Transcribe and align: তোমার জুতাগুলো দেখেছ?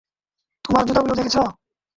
তোমার 0.65 0.83
জুতাগুলো 0.87 1.13
দেখেছ? 1.15 1.35